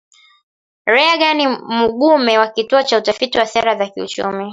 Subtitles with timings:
[0.85, 4.49] Reagan Mugume wa Kituo cha Utafiti wa Sera za Uchumi